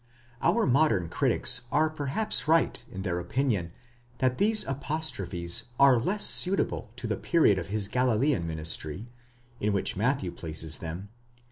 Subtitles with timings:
[0.41, 3.71] Our modern critics are perhaps right in their opinion
[4.17, 9.11] that these apostrophes are less suitable to the period of his Galilean ministry,
[9.59, 11.09] in which Matthew places 8 Comp.